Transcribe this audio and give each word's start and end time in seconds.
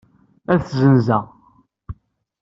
Ad 0.53 0.59
t-ssenzeɣ. 0.61 1.23